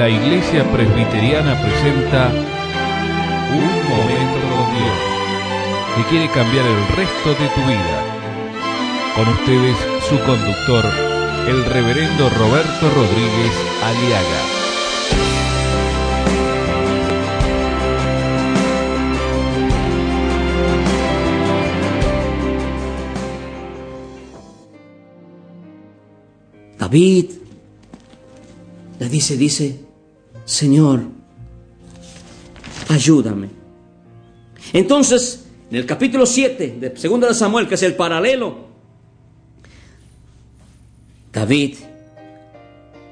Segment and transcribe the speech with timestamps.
[0.00, 2.32] la Iglesia Presbiteriana presenta
[3.52, 4.98] Un Momento con Dios,
[5.94, 8.02] que quiere cambiar el resto de tu vida.
[9.14, 9.76] Con ustedes,
[10.08, 10.86] su conductor,
[11.46, 13.52] el reverendo Roberto Rodríguez
[13.84, 14.40] Aliaga.
[26.78, 27.30] David
[28.98, 29.89] le dice, dice,
[30.50, 31.02] Señor,
[32.88, 33.50] ayúdame.
[34.72, 38.66] Entonces, en el capítulo 7 de 2 de Samuel, que es el paralelo,
[41.32, 41.76] David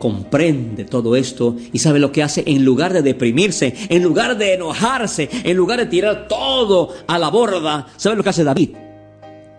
[0.00, 4.54] comprende todo esto y sabe lo que hace en lugar de deprimirse, en lugar de
[4.54, 8.70] enojarse, en lugar de tirar todo a la borda, ¿sabe lo que hace David?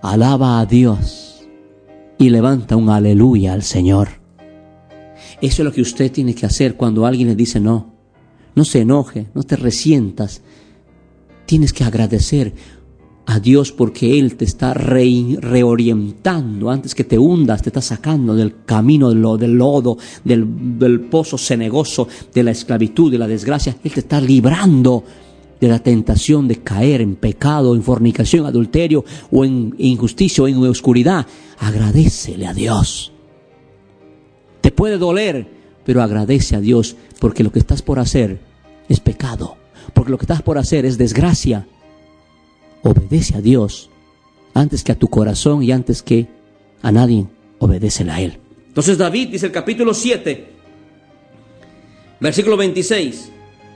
[0.01, 1.47] Alaba a Dios
[2.17, 4.18] y levanta un aleluya al Señor.
[5.41, 7.93] Eso es lo que usted tiene que hacer cuando alguien le dice no.
[8.55, 10.41] No se enoje, no te resientas.
[11.45, 12.53] Tienes que agradecer
[13.25, 18.63] a Dios porque Él te está reorientando antes que te hundas, te está sacando del
[18.65, 19.21] camino del,
[19.55, 23.77] lodo, del, del pozo cenegoso, de la esclavitud, de la desgracia.
[23.83, 25.03] Él te está librando
[25.61, 30.57] de la tentación de caer en pecado, en fornicación, adulterio o en injusticia o en
[30.57, 31.27] oscuridad.
[31.59, 33.11] Agradecele a Dios.
[34.79, 35.45] Puede doler,
[35.83, 38.39] pero agradece a Dios porque lo que estás por hacer
[38.87, 39.57] es pecado,
[39.93, 41.67] porque lo que estás por hacer es desgracia.
[42.81, 43.89] Obedece a Dios
[44.53, 46.29] antes que a tu corazón y antes que
[46.81, 47.27] a nadie,
[47.59, 48.39] obedecele a Él.
[48.69, 50.49] Entonces David dice el capítulo 7,
[52.21, 53.31] versículo 26.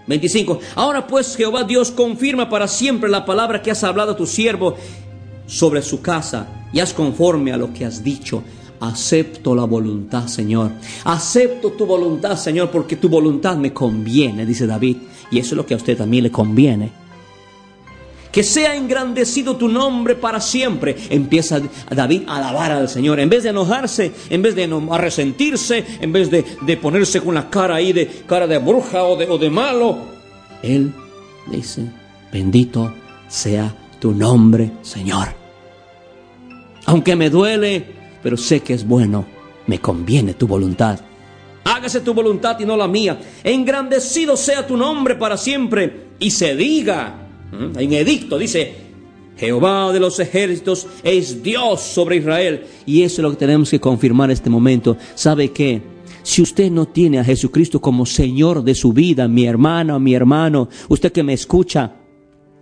[0.07, 0.59] 25.
[0.75, 4.77] Ahora pues Jehová Dios confirma para siempre la palabra que has hablado a tu siervo
[5.47, 8.41] sobre su casa y haz conforme a lo que has dicho
[8.87, 10.71] acepto la voluntad, Señor.
[11.05, 14.97] Acepto tu voluntad, Señor, porque tu voluntad me conviene, dice David.
[15.31, 16.91] Y eso es lo que a usted también le conviene.
[18.31, 20.95] Que sea engrandecido tu nombre para siempre.
[21.09, 23.19] Empieza David a alabar al Señor.
[23.19, 24.67] En vez de enojarse, en vez de
[24.97, 29.29] resentirse, en vez de, ponerse con la cara ahí de cara de bruja o de,
[29.29, 29.97] o de malo,
[30.63, 30.91] él
[31.51, 31.85] dice,
[32.31, 32.91] bendito
[33.27, 35.27] sea tu nombre, Señor.
[36.85, 39.25] Aunque me duele, pero sé que es bueno,
[39.67, 40.99] me conviene tu voluntad.
[41.65, 43.19] Hágase tu voluntad y no la mía.
[43.43, 48.73] Engrandecido sea tu nombre para siempre y se diga, en edicto dice,
[49.37, 52.65] Jehová de los ejércitos es Dios sobre Israel.
[52.85, 54.97] Y eso es lo que tenemos que confirmar en este momento.
[55.15, 55.81] ¿Sabe qué?
[56.21, 60.69] Si usted no tiene a Jesucristo como Señor de su vida, mi hermana mi hermano,
[60.87, 61.91] usted que me escucha,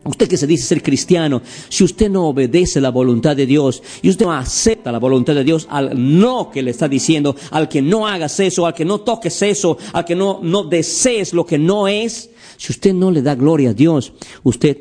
[0.03, 4.09] Usted que se dice ser cristiano, si usted no obedece la voluntad de Dios y
[4.09, 7.84] usted no acepta la voluntad de Dios al no que le está diciendo, al que
[7.84, 11.59] no hagas eso, al que no toques eso, al que no, no desees lo que
[11.59, 14.78] no es, si usted no le da gloria a Dios, usted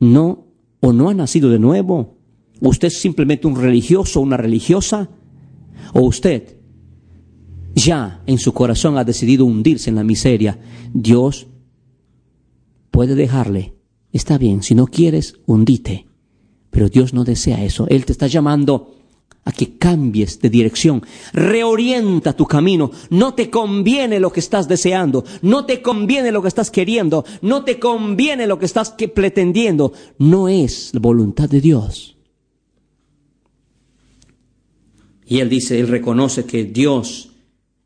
[0.00, 0.46] no
[0.80, 2.18] o no ha nacido de nuevo,
[2.60, 5.08] usted es simplemente un religioso una religiosa,
[5.92, 6.56] o usted
[7.76, 10.58] ya en su corazón ha decidido hundirse en la miseria,
[10.92, 11.46] Dios
[12.90, 13.77] puede dejarle
[14.12, 16.06] Está bien, si no quieres, hundite.
[16.70, 17.86] Pero Dios no desea eso.
[17.88, 18.94] Él te está llamando
[19.44, 21.02] a que cambies de dirección.
[21.32, 22.90] Reorienta tu camino.
[23.10, 25.24] No te conviene lo que estás deseando.
[25.42, 27.24] No te conviene lo que estás queriendo.
[27.40, 29.92] No te conviene lo que estás pretendiendo.
[30.18, 32.16] No es la voluntad de Dios.
[35.24, 37.30] Y él dice, él reconoce que Dios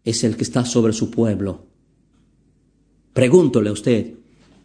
[0.04, 1.66] es el que está sobre su pueblo.
[3.12, 4.14] Pregúntole a usted,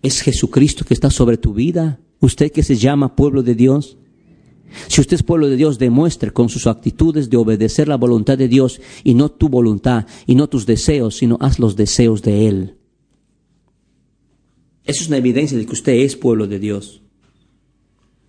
[0.07, 1.99] ¿Es Jesucristo que está sobre tu vida?
[2.21, 3.97] ¿Usted que se llama pueblo de Dios?
[4.87, 8.47] Si usted es pueblo de Dios, demuestre con sus actitudes de obedecer la voluntad de
[8.47, 12.77] Dios y no tu voluntad y no tus deseos, sino haz los deseos de Él.
[14.85, 17.01] Eso es una evidencia de que usted es pueblo de Dios.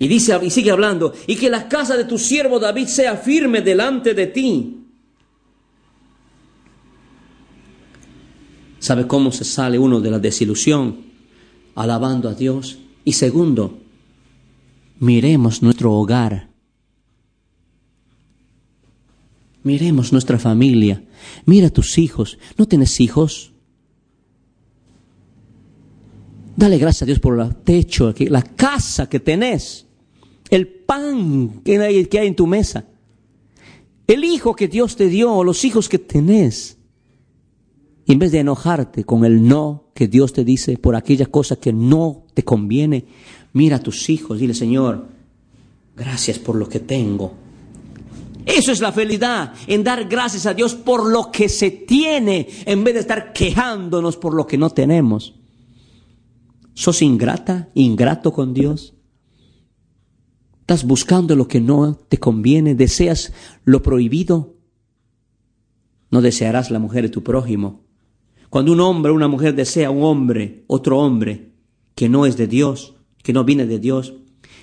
[0.01, 3.61] Y dice y sigue hablando, y que la casa de tu siervo David sea firme
[3.61, 4.85] delante de ti.
[8.81, 11.07] ¿Sabe cómo se sale uno de la desilusión?
[11.79, 12.79] Alabando a Dios.
[13.05, 13.79] Y segundo,
[14.99, 16.49] miremos nuestro hogar.
[19.63, 21.05] Miremos nuestra familia.
[21.47, 22.39] Mira a tus hijos.
[22.57, 23.53] ¿No tienes hijos?
[26.57, 29.87] Dale gracias a Dios por el techo, la casa que tenés,
[30.51, 32.85] el pan que hay, en tu mesa,
[34.09, 36.78] el hijo que Dios te dio, los hijos que tenés.
[38.09, 41.57] Y en vez de enojarte con el no que Dios te dice por aquella cosa
[41.57, 43.05] que no te conviene,
[43.53, 45.09] mira a tus hijos, dile, Señor,
[45.95, 47.35] gracias por lo que tengo.
[48.47, 52.83] Eso es la felicidad, en dar gracias a Dios por lo que se tiene, en
[52.83, 55.35] vez de estar quejándonos por lo que no tenemos.
[56.73, 58.95] ¿Sos ingrata, ingrato con Dios?
[60.61, 62.75] ¿Estás buscando lo que no te conviene?
[62.75, 63.35] ¿Deseas
[63.67, 64.57] lo prohibido?
[66.11, 67.88] No desearás la mujer de tu prójimo.
[68.51, 71.53] Cuando un hombre o una mujer desea un hombre, otro hombre,
[71.95, 74.15] que no es de Dios, que no viene de Dios,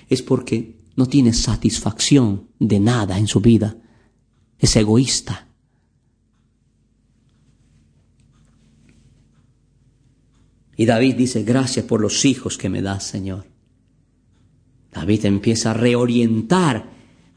[0.08, 3.76] es porque no tiene satisfacción de nada en su vida.
[4.58, 5.46] Es egoísta.
[10.76, 13.46] Y David dice, gracias por los hijos que me das, Señor.
[14.92, 16.90] David empieza a reorientar,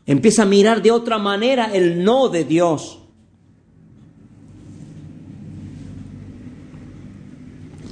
[0.06, 2.99] empieza a mirar de otra manera el no de Dios.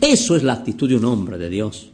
[0.01, 1.91] Eso es la actitud de un hombre de Dios.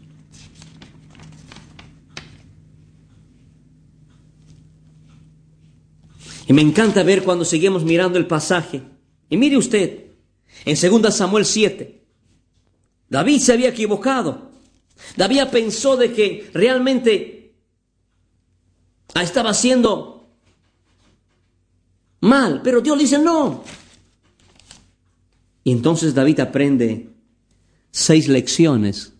[6.47, 8.81] Y me encanta ver cuando seguimos mirando el pasaje.
[9.29, 10.07] Y mire usted,
[10.65, 12.03] en 2 Samuel 7,
[13.09, 14.51] David se había equivocado.
[15.15, 17.55] David pensó de que realmente
[19.15, 20.27] estaba haciendo
[22.19, 23.63] mal, pero Dios dice no.
[25.63, 27.12] Y entonces David aprende
[27.93, 29.13] seis lecciones,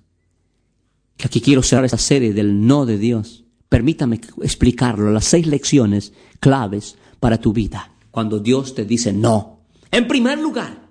[1.16, 3.46] que aquí quiero cerrar esta serie del no de Dios.
[3.70, 9.62] Permítame explicarlo, las seis lecciones claves para tu vida cuando Dios te dice no.
[9.90, 10.90] En primer lugar,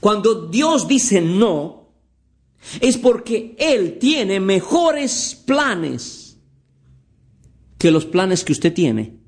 [0.00, 1.88] cuando Dios dice no,
[2.80, 6.38] es porque Él tiene mejores planes
[7.78, 9.18] que los planes que usted tiene.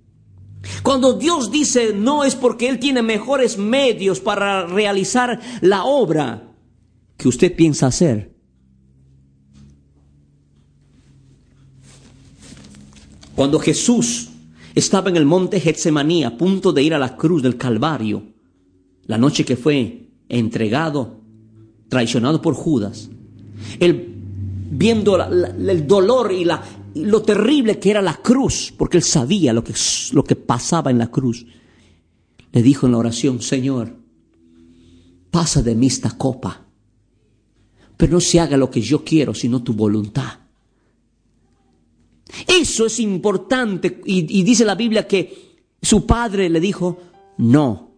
[0.83, 6.54] Cuando Dios dice no es porque Él tiene mejores medios para realizar la obra
[7.17, 8.35] que usted piensa hacer.
[13.35, 14.29] Cuando Jesús
[14.75, 18.23] estaba en el monte Getsemaní a punto de ir a la cruz del Calvario,
[19.07, 21.21] la noche que fue entregado,
[21.89, 23.11] traicionado por Judas,
[23.81, 24.15] él
[24.71, 26.47] viendo el dolor y,
[26.95, 29.75] lo terrible que era la cruz, porque él sabía lo que,
[30.13, 31.45] lo que pasaba en la cruz,
[32.53, 33.97] le dijo en la oración, Señor,
[35.33, 36.64] pasa de mí esta copa,
[37.97, 40.39] pero no se haga lo que yo quiero, sino tu voluntad.
[42.47, 44.01] Eso es importante.
[44.05, 46.99] Y, dice la Biblia que su padre le dijo,
[47.39, 47.91] no,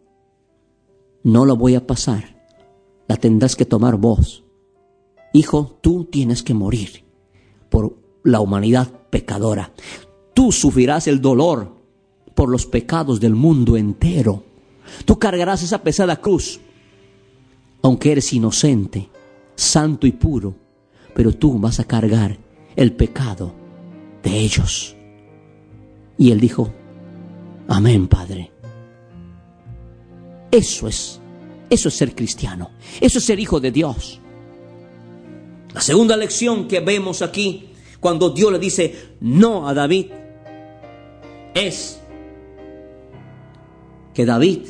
[1.22, 2.36] no lo voy a pasar.
[3.08, 4.44] La tendrás que tomar vos.
[5.32, 7.04] Hijo, tú tienes que morir
[7.70, 9.72] por la humanidad pecadora.
[10.34, 11.74] Tú sufrirás el dolor
[12.34, 14.44] por los pecados del mundo entero.
[15.04, 16.60] Tú cargarás esa pesada cruz,
[17.82, 19.08] aunque eres inocente
[19.56, 20.54] santo y puro,
[21.14, 22.38] pero tú vas a cargar
[22.76, 23.54] el pecado
[24.22, 24.94] de ellos.
[26.18, 26.70] Y él dijo,
[27.68, 28.52] amén, Padre.
[30.50, 31.20] Eso es,
[31.68, 32.70] eso es ser cristiano,
[33.00, 34.20] eso es ser hijo de Dios.
[35.74, 37.70] La segunda lección que vemos aquí,
[38.00, 40.06] cuando Dios le dice no a David,
[41.54, 42.00] es
[44.14, 44.60] que David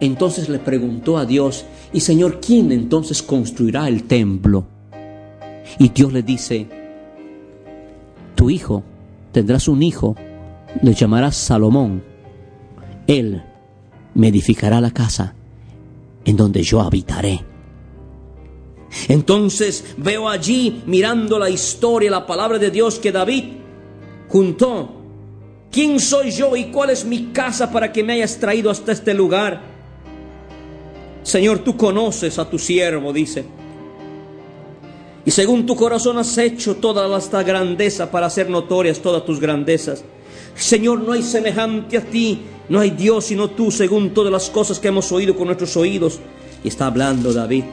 [0.00, 4.66] entonces le preguntó a Dios, y Señor, ¿quién entonces construirá el templo?
[5.78, 6.66] Y Dios le dice,
[8.34, 8.82] tu hijo,
[9.32, 10.16] tendrás un hijo,
[10.82, 12.02] le llamarás Salomón.
[13.06, 13.42] Él
[14.14, 15.34] me edificará la casa
[16.24, 17.44] en donde yo habitaré.
[19.08, 23.44] Entonces veo allí, mirando la historia, la palabra de Dios que David
[24.28, 25.00] juntó.
[25.70, 29.12] ¿Quién soy yo y cuál es mi casa para que me hayas traído hasta este
[29.12, 29.73] lugar?
[31.24, 33.44] Señor, tú conoces a tu siervo, dice.
[35.24, 40.04] Y según tu corazón has hecho toda esta grandeza para hacer notorias todas tus grandezas.
[40.54, 44.78] Señor, no hay semejante a ti, no hay Dios sino tú, según todas las cosas
[44.78, 46.20] que hemos oído con nuestros oídos.
[46.62, 47.64] Y está hablando David.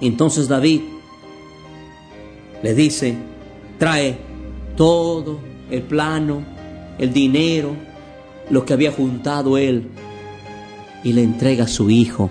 [0.00, 0.80] Entonces David
[2.62, 3.14] le dice,
[3.78, 4.16] trae
[4.74, 5.38] todo
[5.70, 6.42] el plano,
[6.98, 7.76] el dinero,
[8.48, 9.90] lo que había juntado él
[11.04, 12.30] y le entrega a su hijo,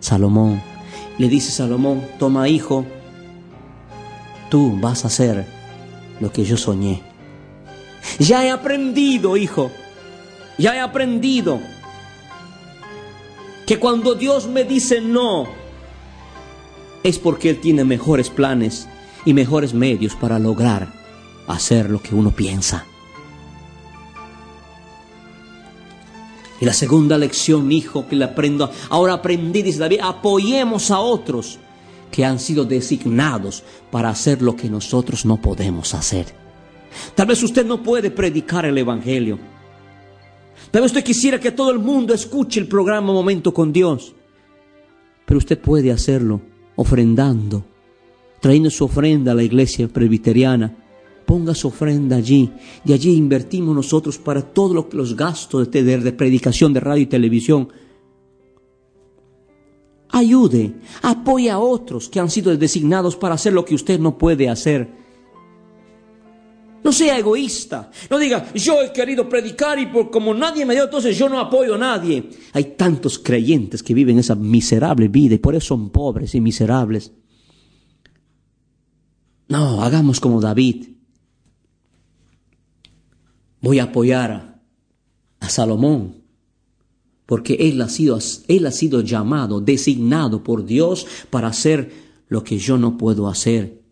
[0.00, 0.62] Salomón.
[1.18, 2.84] Le dice Salomón, toma hijo,
[4.50, 5.46] tú vas a hacer
[6.20, 7.02] lo que yo soñé.
[8.18, 9.70] Ya he aprendido, hijo,
[10.58, 11.60] ya he aprendido
[13.66, 15.46] que cuando Dios me dice no,
[17.02, 18.88] es porque Él tiene mejores planes
[19.24, 20.88] y mejores medios para lograr
[21.46, 22.86] hacer lo que uno piensa.
[26.60, 31.58] Y la segunda lección, hijo, que le aprendo, ahora aprendí, dice David, apoyemos a otros
[32.10, 36.26] que han sido designados para hacer lo que nosotros no podemos hacer.
[37.14, 39.38] Tal vez usted no puede predicar el Evangelio.
[40.70, 44.14] Tal vez usted quisiera que todo el mundo escuche el programa Momento con Dios.
[45.24, 46.40] Pero usted puede hacerlo
[46.76, 47.64] ofrendando,
[48.40, 50.74] trayendo su ofrenda a la iglesia presbiteriana.
[51.28, 52.50] Ponga su ofrenda allí
[52.86, 57.68] y allí invertimos nosotros para todos los gastos de, de predicación de radio y televisión.
[60.08, 64.48] Ayude, apoye a otros que han sido designados para hacer lo que usted no puede
[64.48, 64.88] hacer.
[66.82, 67.90] No sea egoísta.
[68.08, 71.38] No diga, yo he querido predicar y por como nadie me dio, entonces yo no
[71.38, 72.30] apoyo a nadie.
[72.54, 77.12] Hay tantos creyentes que viven esa miserable vida y por eso son pobres y miserables.
[79.48, 80.97] No, hagamos como David.
[83.60, 84.60] Voy a apoyar
[85.40, 86.22] a, Salomón
[87.26, 91.92] porque él ha, sido, él ha sido llamado, designado por Dios para hacer
[92.28, 93.82] lo que yo no puedo hacer,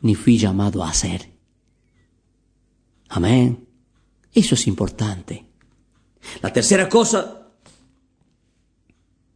[0.00, 1.30] ni fui llamado a hacer.
[3.08, 3.66] Amén.
[4.32, 5.46] Eso es importante.
[6.42, 7.48] La tercera cosa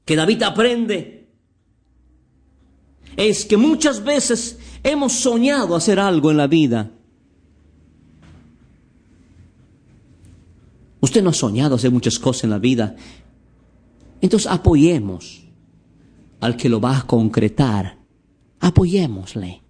[0.04, 1.28] que David aprende
[3.16, 6.90] es que muchas veces hemos soñado hacer algo en la vida.
[11.00, 12.96] Usted no ha soñado hacer muchas cosas en la vida,
[14.20, 15.42] entonces apoyemos
[16.40, 17.98] al que lo va a concretar.
[18.60, 19.62] Apoyémosle.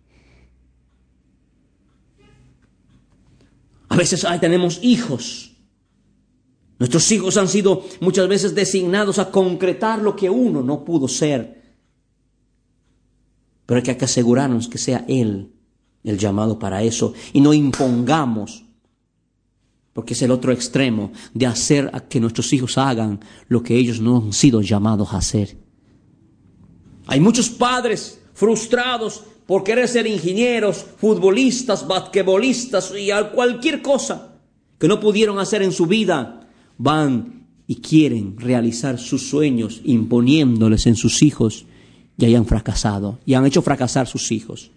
[3.88, 5.56] A veces tenemos hijos.
[6.78, 11.76] Nuestros hijos han sido muchas veces designados a concretar lo que uno no pudo ser.
[13.66, 15.52] Pero hay que asegurarnos que sea Él
[16.02, 18.64] el llamado para eso y no impongamos
[20.00, 24.16] porque es el otro extremo de hacer que nuestros hijos hagan lo que ellos no
[24.16, 25.58] han sido llamados a hacer.
[27.06, 34.38] Hay muchos padres frustrados por querer ser ingenieros, futbolistas, basquetbolistas y cualquier cosa
[34.78, 36.48] que no pudieron hacer en su vida.
[36.78, 41.66] Van y quieren realizar sus sueños imponiéndoles en sus hijos
[42.16, 44.70] y hayan fracasado y han hecho fracasar sus hijos.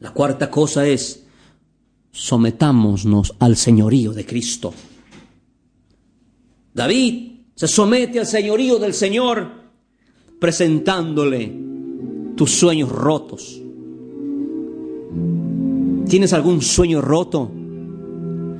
[0.00, 1.24] La cuarta cosa es
[2.12, 4.72] sometámonos al señorío de Cristo.
[6.72, 9.50] David se somete al señorío del Señor
[10.38, 11.52] presentándole
[12.36, 13.60] tus sueños rotos.
[16.08, 17.50] ¿Tienes algún sueño roto?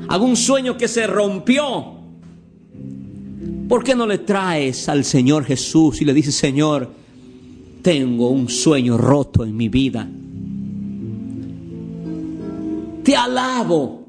[0.09, 2.00] ¿Algún sueño que se rompió?
[3.69, 6.90] ¿Por qué no le traes al Señor Jesús y le dices, Señor,
[7.83, 10.09] tengo un sueño roto en mi vida?
[13.02, 14.07] Te alabo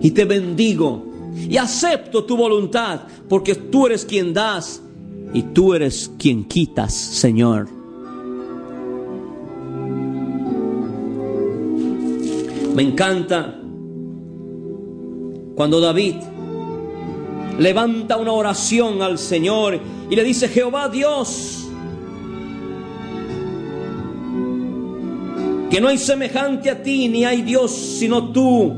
[0.00, 1.04] y te bendigo
[1.36, 4.82] y acepto tu voluntad porque tú eres quien das
[5.32, 7.68] y tú eres quien quitas, Señor.
[12.74, 13.60] Me encanta
[15.56, 16.14] cuando David
[17.58, 21.57] levanta una oración al Señor y le dice, Jehová Dios,
[25.70, 28.74] que no hay semejante a ti, ni hay Dios sino tú.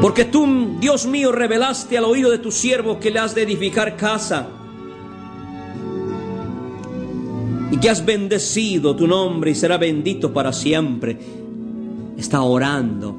[0.00, 3.96] Porque tú, Dios mío, revelaste al oído de tu siervo que le has de edificar
[3.96, 4.48] casa
[7.70, 11.18] y que has bendecido tu nombre y será bendito para siempre.
[12.16, 13.14] Está orando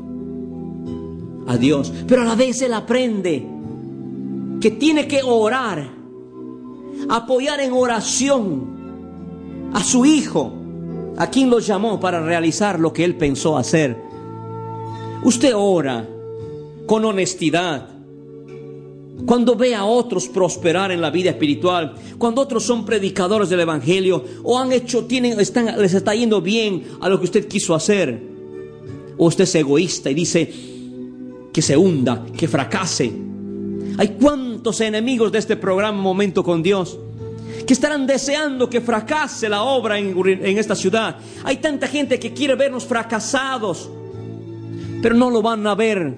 [1.48, 3.46] a Dios, pero a la vez él aprende
[4.60, 6.01] que tiene que orar
[7.10, 10.54] apoyar en oración a su hijo,
[11.18, 13.98] a quien lo llamó para realizar lo que él pensó hacer.
[15.24, 16.08] Usted ora
[16.86, 17.88] con honestidad.
[19.26, 24.24] Cuando ve a otros prosperar en la vida espiritual, cuando otros son predicadores del evangelio
[24.44, 28.22] o han hecho, tienen, están, les está yendo bien a lo que usted quiso hacer,
[29.18, 30.52] o usted es egoísta y dice
[31.54, 33.14] que se hunda, que fracase,
[33.98, 34.08] hay
[34.80, 36.98] enemigos de este programa Momento con Dios
[37.66, 41.18] que estarán deseando que fracase la obra en, en, esta ciudad.
[41.44, 43.90] Hay tanta gente que quiere vernos fracasados,
[45.02, 46.18] pero no lo van a ver.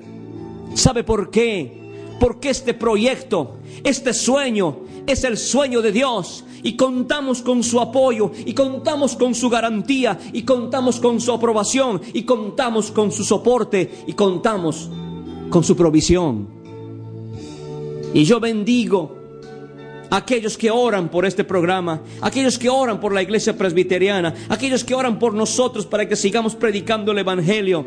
[0.74, 2.16] ¿Sabe por qué?
[2.20, 8.32] Porque este proyecto, este sueño, es el sueño de Dios y contamos con su apoyo
[8.46, 14.06] y contamos con su garantía y contamos con su aprobación y contamos con su soporte
[14.08, 14.90] y contamos
[15.50, 16.63] con su provisión.
[18.14, 19.18] Y yo bendigo
[20.10, 24.84] a aquellos que oran por este programa, aquellos que oran por la iglesia presbiteriana, aquellos
[24.84, 27.86] que oran por nosotros para que sigamos predicando el Evangelio.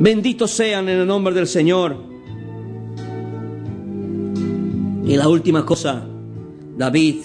[0.00, 1.96] Benditos sean en el nombre del Señor.
[5.06, 6.04] Y la última cosa,
[6.76, 7.18] David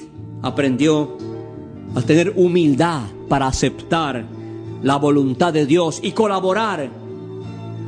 [0.43, 1.17] aprendió
[1.95, 4.23] a tener humildad para aceptar
[4.83, 6.87] la voluntad de Dios y colaborar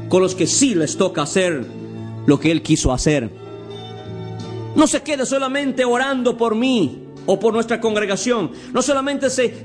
[0.09, 1.82] con los que sí les toca hacer
[2.25, 3.29] lo que Él quiso hacer.
[4.75, 8.51] No se quede solamente orando por mí o por nuestra congregación.
[8.73, 9.63] No solamente se,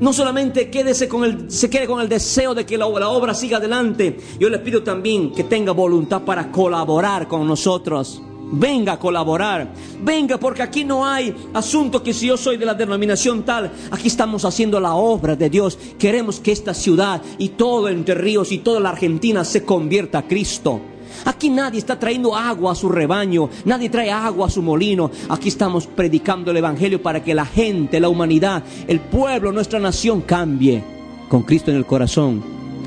[0.00, 3.34] no solamente quédese con el, se quede con el deseo de que la, la obra
[3.34, 4.18] siga adelante.
[4.38, 8.22] Yo le pido también que tenga voluntad para colaborar con nosotros.
[8.50, 9.72] Venga a colaborar.
[10.02, 14.08] Venga, porque aquí no hay asunto que si yo soy de la denominación tal, aquí
[14.08, 15.78] estamos haciendo la obra de Dios.
[15.98, 20.26] Queremos que esta ciudad y todo Entre Ríos y toda la Argentina se convierta a
[20.26, 20.80] Cristo.
[21.24, 25.10] Aquí nadie está trayendo agua a su rebaño, nadie trae agua a su molino.
[25.28, 30.22] Aquí estamos predicando el Evangelio para que la gente, la humanidad, el pueblo, nuestra nación
[30.22, 30.82] cambie
[31.28, 32.42] con Cristo en el corazón.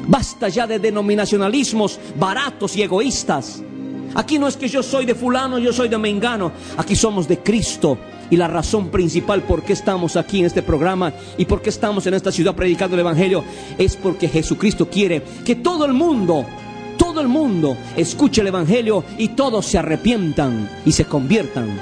[0.08, 3.64] Basta ya de denominacionalismos baratos y egoístas.
[4.16, 6.52] Aquí no es que yo soy de fulano, yo soy de mengano.
[6.78, 7.98] Aquí somos de Cristo.
[8.30, 12.08] Y la razón principal por qué estamos aquí en este programa y por qué estamos
[12.08, 13.44] en esta ciudad predicando el Evangelio
[13.78, 16.46] es porque Jesucristo quiere que todo el mundo
[17.12, 21.78] todo el mundo escuche el Evangelio y todos se arrepientan y se conviertan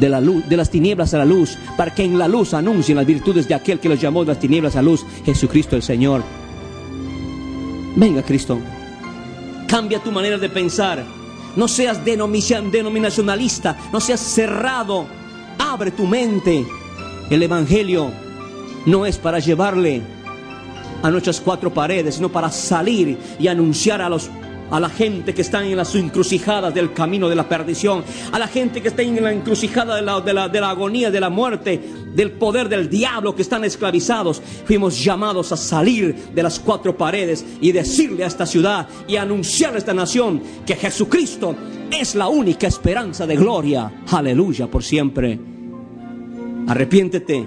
[0.00, 2.96] de, la luz, de las tinieblas a la luz, para que en la luz anuncien
[2.96, 5.82] las virtudes de aquel que los llamó de las tinieblas a la luz, Jesucristo el
[5.82, 6.22] Señor.
[7.96, 8.58] Venga Cristo,
[9.68, 11.04] cambia tu manera de pensar,
[11.54, 15.04] no seas denominacionalista, no seas cerrado,
[15.58, 16.66] abre tu mente.
[17.28, 18.10] El Evangelio
[18.86, 20.00] no es para llevarle
[21.02, 24.30] a nuestras cuatro paredes, sino para salir y anunciar a los
[24.72, 28.02] a la gente que está en las encrucijadas del camino de la perdición,
[28.32, 31.10] a la gente que está en la encrucijada de la, de la, de la agonía,
[31.10, 31.78] de la muerte,
[32.14, 34.40] del poder del diablo que están esclavizados.
[34.64, 39.74] Fuimos llamados a salir de las cuatro paredes y decirle a esta ciudad y anunciar
[39.74, 41.54] a esta nación que Jesucristo
[41.90, 43.92] es la única esperanza de gloria.
[44.10, 45.38] Aleluya por siempre.
[46.66, 47.46] Arrepiéntete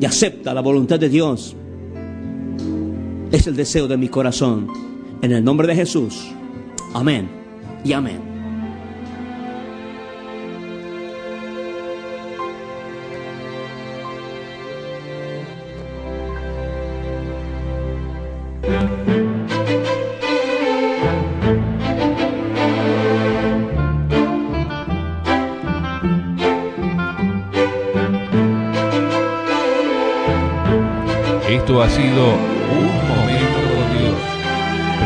[0.00, 1.54] y acepta la voluntad de Dios.
[3.30, 4.91] Es el deseo de mi corazón.
[5.22, 6.32] En el nombre de Jesús.
[6.94, 7.30] Amén
[7.84, 8.20] y amén.
[31.48, 32.61] Esto ha sido